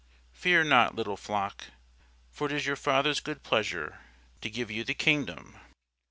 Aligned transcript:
Fear 0.33 0.63
not, 0.63 0.95
little 0.95 1.15
flock; 1.15 1.65
for 2.31 2.47
it 2.47 2.53
is 2.53 2.65
your 2.65 2.75
Father's 2.75 3.19
good 3.19 3.43
pleasure 3.43 3.99
to 4.41 4.49
give 4.49 4.71
you 4.71 4.83
the 4.83 4.95
kingdom. 4.95 5.59